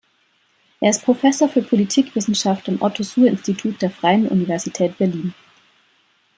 [0.79, 5.35] Er ist Professor für Politikwissenschaft am Otto-Suhr-Institut der Freien Universität Berlin.